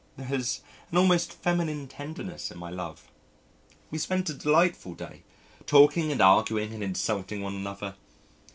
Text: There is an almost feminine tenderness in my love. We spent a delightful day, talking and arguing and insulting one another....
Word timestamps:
There 0.17 0.33
is 0.33 0.61
an 0.91 0.97
almost 0.97 1.31
feminine 1.31 1.87
tenderness 1.87 2.49
in 2.49 2.57
my 2.57 2.71
love. 2.71 3.11
We 3.91 3.99
spent 3.99 4.31
a 4.31 4.33
delightful 4.33 4.95
day, 4.95 5.21
talking 5.67 6.11
and 6.11 6.19
arguing 6.19 6.73
and 6.73 6.81
insulting 6.83 7.43
one 7.43 7.53
another.... 7.53 7.93